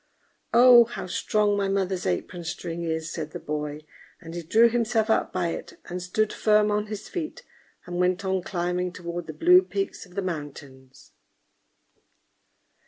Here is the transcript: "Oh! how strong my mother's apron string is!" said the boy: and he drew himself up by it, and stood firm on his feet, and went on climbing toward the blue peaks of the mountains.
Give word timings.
"Oh! 0.51 0.85
how 0.85 1.05
strong 1.05 1.55
my 1.55 1.67
mother's 1.67 2.07
apron 2.07 2.43
string 2.43 2.81
is!" 2.81 3.13
said 3.13 3.33
the 3.33 3.39
boy: 3.39 3.81
and 4.19 4.33
he 4.33 4.41
drew 4.41 4.67
himself 4.67 5.11
up 5.11 5.31
by 5.31 5.49
it, 5.49 5.79
and 5.89 6.01
stood 6.01 6.33
firm 6.33 6.71
on 6.71 6.87
his 6.87 7.07
feet, 7.07 7.43
and 7.85 7.99
went 7.99 8.25
on 8.25 8.41
climbing 8.41 8.93
toward 8.93 9.27
the 9.27 9.33
blue 9.33 9.61
peaks 9.61 10.03
of 10.07 10.15
the 10.15 10.23
mountains. 10.23 11.11